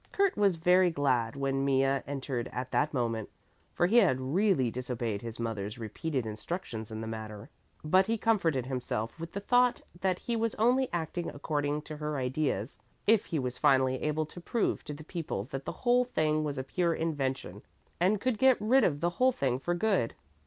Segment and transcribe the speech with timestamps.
[0.11, 3.29] Kurt was very glad when Mea entered at that moment,
[3.71, 7.51] for he had really disobeyed his mother's repeated instructions in the matter.
[7.83, 12.17] But he comforted himself with the thought that he was only acting according to her
[12.17, 16.43] ideas if he was finally able to prove to the people that the whole thing
[16.43, 17.61] was a pure invention
[17.99, 20.15] and could get rid of the whole thing for good.